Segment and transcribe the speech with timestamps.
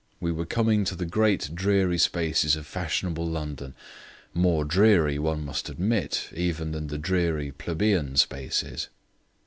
[0.19, 3.75] We were coming to the great dreary spaces of fashionable London
[4.33, 8.87] more dreary, one must admit, even than the dreary plebeian spaces.